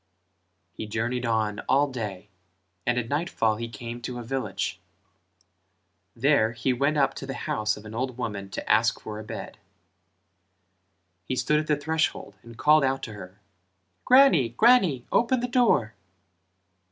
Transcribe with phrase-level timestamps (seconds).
[0.73, 2.31] He journeyed on all day
[2.87, 4.79] and at nightfall he came to a village;
[6.15, 9.23] there he went up to the house of an old woman to ask for a
[9.23, 9.59] bed.
[11.23, 13.41] He stood at the threshhold and called out to her
[14.03, 15.93] "Grannie, grannie, open the door."